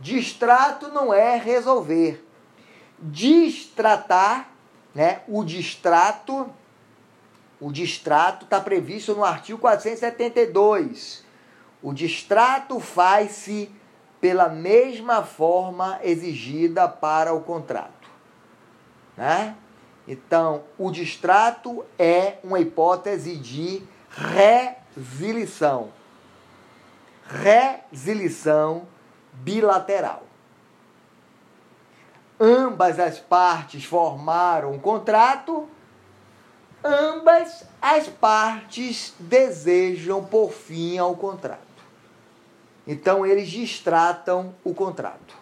[0.00, 2.24] Distrato não é resolver
[3.02, 4.50] distratar,
[4.94, 5.22] né?
[5.26, 6.48] O distrato,
[7.60, 11.21] o distrato está previsto no artigo 472.
[11.82, 13.70] O distrato faz-se
[14.20, 18.08] pela mesma forma exigida para o contrato,
[19.16, 19.56] né?
[20.06, 25.90] Então, o distrato é uma hipótese de resilição.
[27.24, 28.86] Resilição
[29.32, 30.24] bilateral
[32.42, 35.68] ambas as partes formaram um contrato,
[36.82, 41.71] ambas as partes desejam por fim ao contrato.
[42.86, 45.36] Então eles distratam o contrato.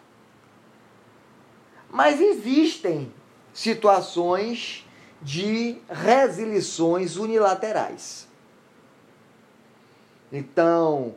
[1.90, 3.12] Mas existem
[3.52, 4.86] situações
[5.20, 8.28] de resilições unilaterais.
[10.32, 11.14] Então,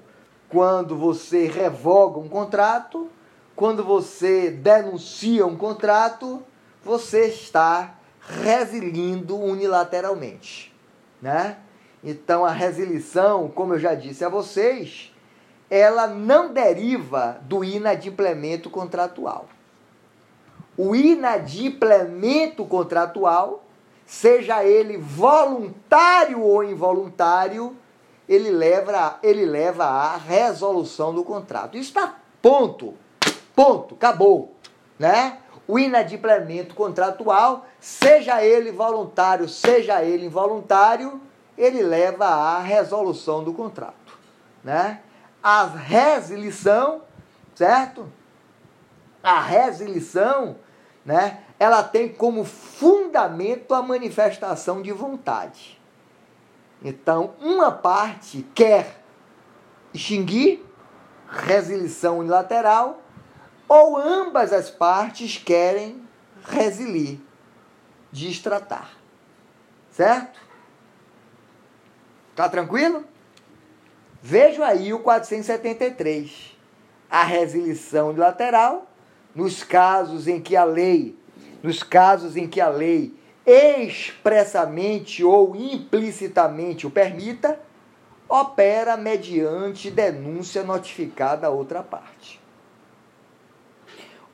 [0.50, 3.10] quando você revoga um contrato,
[3.56, 6.44] quando você denuncia um contrato,
[6.84, 10.74] você está resilindo unilateralmente,
[11.22, 11.60] né?
[12.04, 15.13] Então a resilição, como eu já disse a vocês,
[15.74, 19.48] ela não deriva do inadimplemento contratual.
[20.78, 23.64] O inadimplemento contratual,
[24.06, 27.76] seja ele voluntário ou involuntário,
[28.30, 31.76] ele leva, ele leva à resolução do contrato.
[31.76, 32.94] Isso está ponto.
[33.56, 34.54] Ponto, acabou,
[35.00, 35.40] né?
[35.68, 41.20] O inadimplemento contratual, seja ele voluntário, seja ele involuntário,
[41.58, 44.20] ele leva à resolução do contrato,
[44.64, 45.00] né?
[45.44, 47.02] A resilição,
[47.54, 48.10] certo?
[49.22, 50.56] A resilição,
[51.06, 51.44] né?
[51.60, 55.80] Ela tem como fundamento a manifestação de vontade.
[56.82, 59.04] Então, uma parte quer
[59.94, 60.66] extinguir,
[61.30, 63.02] resilição unilateral,
[63.68, 66.08] ou ambas as partes querem
[66.46, 67.20] resilir,
[68.12, 68.92] distratar.
[69.92, 70.40] Certo?
[72.36, 73.06] Tá tranquilo?
[74.24, 76.56] Veja aí o 473.
[77.10, 78.88] A resilição unilateral,
[79.36, 81.16] nos casos em que a lei,
[81.62, 83.14] nos casos em que a lei
[83.46, 87.60] expressamente ou implicitamente o permita,
[88.28, 92.42] opera mediante denúncia notificada a outra parte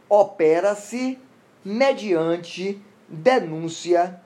[0.10, 1.20] opera-se
[1.64, 4.20] mediante denúncia,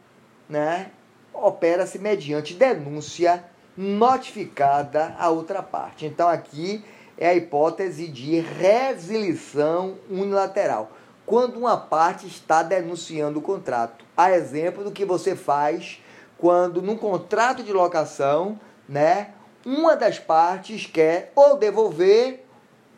[0.48, 0.92] né?
[1.34, 3.44] Opera-se mediante denúncia
[3.78, 6.06] notificada à outra parte.
[6.06, 6.84] Então aqui
[7.18, 10.92] é a hipótese de resilição unilateral.
[11.26, 14.04] Quando uma parte está denunciando o contrato.
[14.16, 16.02] A exemplo do que você faz
[16.38, 19.30] quando num contrato de locação, né,
[19.66, 22.46] uma das partes quer ou devolver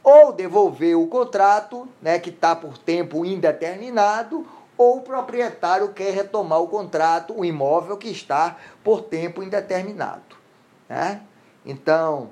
[0.03, 4.45] ou devolver o contrato, né, que está por tempo indeterminado,
[4.78, 10.44] ou o proprietário quer retomar o contrato, o imóvel que está por tempo indeterminado.
[10.88, 11.21] Né?
[11.65, 12.29] Então,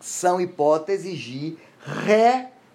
[0.00, 1.56] são hipóteses de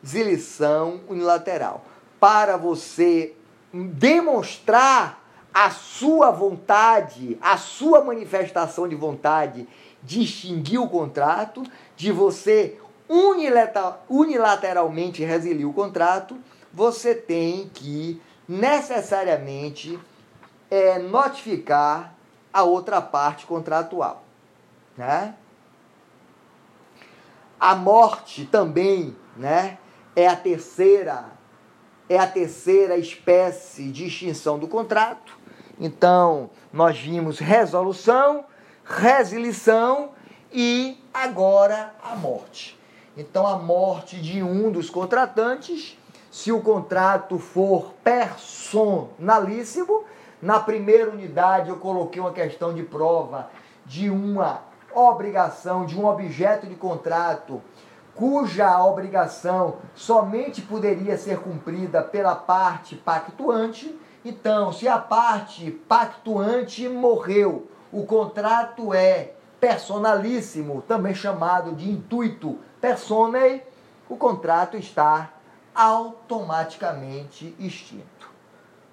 [0.02, 1.84] resilição unilateral.
[2.20, 3.34] Para você
[3.74, 5.22] demonstrar
[5.54, 9.68] a sua vontade, a sua manifestação de vontade
[10.02, 11.64] de extinguir o contrato,
[11.96, 12.80] de você
[14.10, 16.38] unilateralmente resiliar o contrato,
[16.74, 20.00] você tem que necessariamente
[20.72, 22.16] é, notificar
[22.52, 24.23] a outra parte contratual.
[24.98, 25.36] Né?
[27.60, 29.78] A morte também né,
[30.16, 31.32] é a terceira
[32.10, 35.38] é a terceira espécie de extinção do contrato.
[35.80, 38.46] Então, nós vimos resolução,
[38.84, 40.12] resilição
[40.52, 42.78] e agora a morte.
[43.18, 45.98] Então, a morte de um dos contratantes,
[46.30, 50.04] se o contrato for personalíssimo,
[50.42, 53.50] na primeira unidade eu coloquei uma questão de prova
[53.86, 54.62] de uma
[54.96, 57.62] obrigação, de um objeto de contrato
[58.16, 63.98] cuja obrigação somente poderia ser cumprida pela parte pactuante.
[64.24, 73.64] Então, se a parte pactuante morreu, o contrato é personalíssimo, também chamado de intuito personae,
[74.10, 75.32] o contrato está
[75.74, 78.32] automaticamente extinto.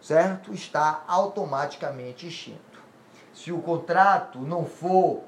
[0.00, 0.52] Certo?
[0.54, 2.80] Está automaticamente extinto.
[3.34, 5.24] Se o contrato não for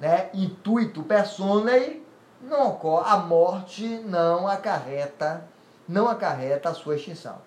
[0.00, 2.04] né, intuito personae,
[2.42, 5.44] não ocorre, a morte não acarreta,
[5.88, 7.38] não acarreta a sua extinção.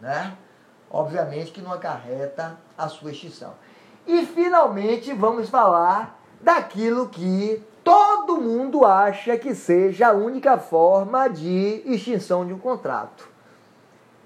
[0.00, 0.36] Né?
[0.90, 3.54] Obviamente que não acarreta a sua extinção.
[4.06, 11.82] E finalmente vamos falar daquilo que todo mundo acha que seja a única forma de
[11.86, 13.28] extinção de um contrato.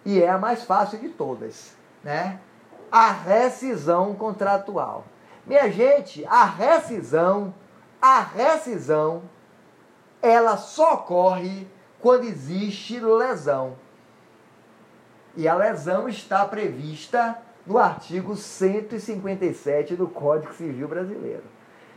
[0.05, 2.41] E é a mais fácil de todas, né?
[2.91, 5.05] A rescisão contratual.
[5.49, 7.55] Minha gente, a rescisão
[8.01, 9.23] a rescisão
[10.23, 11.67] ela só ocorre
[12.01, 13.77] quando existe lesão.
[15.37, 21.45] E a lesão está prevista no artigo 157 do Código Civil Brasileiro.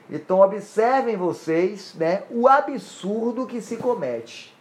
[0.09, 4.55] Então observem vocês, né, o absurdo que se comete.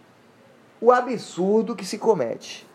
[0.80, 2.66] O absurdo que se comete.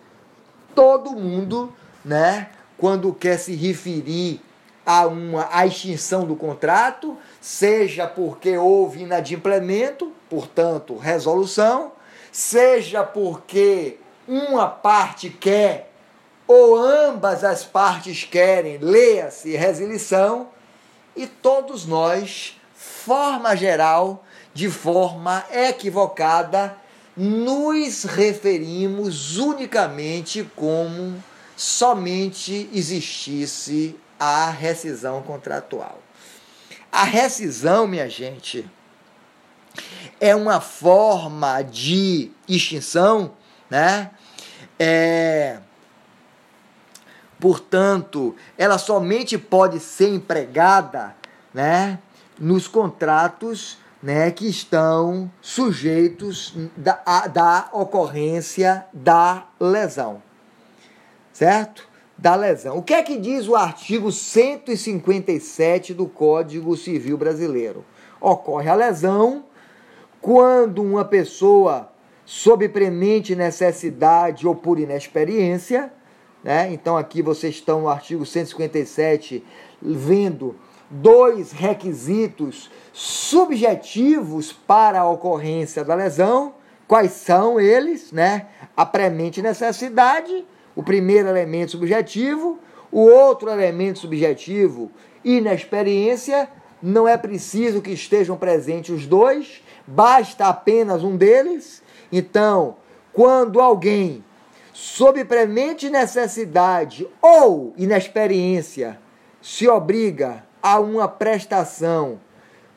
[0.76, 4.42] Todo mundo, né, quando quer se referir
[4.86, 11.92] a uma a extinção do contrato, seja porque houve inadimplemento, portanto, resolução,
[12.32, 15.92] seja porque uma parte quer
[16.48, 20.50] ou ambas as partes querem, leia-se resilição,
[21.16, 24.24] e todos nós, forma geral,
[24.54, 26.78] de forma equivocada,
[27.16, 31.24] nos referimos unicamente como
[31.56, 36.00] somente existisse a rescisão contratual.
[36.92, 38.70] A rescisão, minha gente,
[40.20, 43.34] é uma forma de extinção,
[43.70, 44.12] né?
[44.80, 45.58] É,
[47.40, 51.16] portanto, ela somente pode ser empregada,
[51.54, 52.00] né,
[52.40, 60.22] nos contratos, né, que estão sujeitos da, a, da ocorrência da lesão,
[61.34, 61.88] certo?
[62.18, 62.78] Da lesão.
[62.78, 67.84] O que é que diz o artigo 157 do Código Civil Brasileiro?
[68.22, 69.46] Ocorre a lesão
[70.22, 71.92] quando uma pessoa,
[72.26, 75.92] sob premente necessidade ou por inexperiência,
[76.44, 76.72] né?
[76.72, 79.44] Então aqui vocês estão no artigo 157
[79.82, 80.56] vendo
[80.90, 86.54] dois requisitos subjetivos para a ocorrência da lesão.
[86.88, 88.48] Quais são eles, né?
[88.78, 90.46] A premente necessidade
[90.76, 92.60] o primeiro elemento subjetivo,
[92.92, 94.92] o outro elemento subjetivo,
[95.24, 96.50] inexperiência,
[96.82, 101.82] não é preciso que estejam presentes os dois, basta apenas um deles.
[102.12, 102.76] Então,
[103.12, 104.24] quando alguém,
[104.74, 109.00] sob premente necessidade ou inexperiência,
[109.42, 112.20] se obriga a uma prestação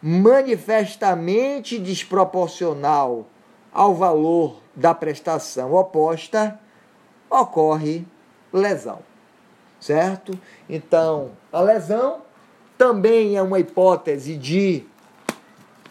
[0.01, 3.27] manifestamente desproporcional
[3.73, 6.59] ao valor da prestação oposta,
[7.31, 8.05] ocorre
[8.53, 9.01] lesão,
[9.81, 10.39] certo?
[10.69, 12.23] Então, a lesão
[12.77, 14.85] também é uma hipótese de,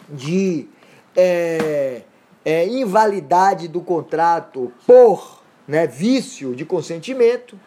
[0.08, 0.68] de
[1.16, 2.02] é,
[2.44, 7.58] é, invalidade do contrato por né, vício de consentimento,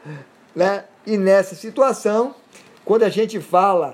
[0.56, 0.86] né?
[1.06, 2.36] E nessa situação,
[2.84, 3.94] quando a gente fala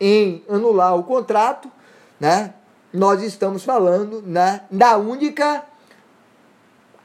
[0.00, 1.70] em anular o contrato,
[2.20, 2.54] né,
[2.92, 5.64] nós estamos falando né, da única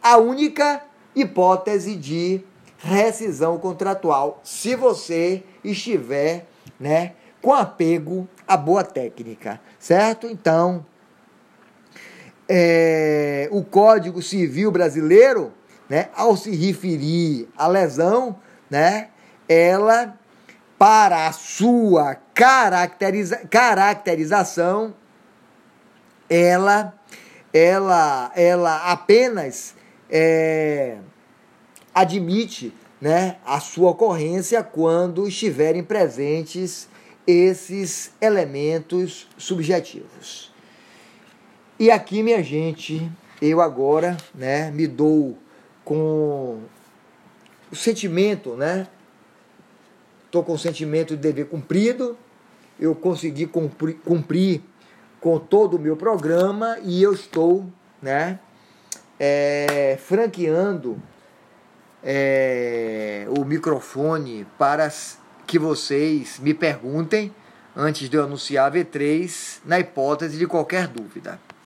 [0.02, 0.82] a única
[1.16, 2.41] hipótese de
[2.78, 6.47] rescisão contratual, se você estiver,
[6.80, 10.28] né, com apego à boa técnica, certo?
[10.28, 10.86] Então,
[12.47, 15.53] é, o Código Civil Brasileiro,
[15.89, 18.38] né, ao se referir à lesão,
[18.70, 19.10] né?
[19.47, 20.18] Ela
[20.78, 24.93] para a sua caracteriza caracterização,
[26.30, 26.93] ela,
[27.51, 29.76] ela, ela apenas
[30.10, 30.97] é,
[31.93, 36.89] admite né, a sua ocorrência quando estiverem presentes
[37.26, 40.51] esses elementos subjetivos.
[41.78, 43.10] E aqui, minha gente,
[43.41, 45.38] eu agora né, me dou
[45.86, 46.60] com
[47.72, 48.88] o sentimento, né?
[50.26, 52.18] Estou com o sentimento de dever cumprido,
[52.80, 54.62] eu consegui cumprir, cumprir
[55.20, 57.66] com todo o meu programa e eu estou,
[58.01, 58.39] né?
[59.20, 61.01] É, franqueando
[62.03, 64.89] é, o microfone para
[65.45, 67.34] que vocês me perguntem
[67.76, 71.39] antes de eu anunciar a V3, na hipótese de qualquer dúvida.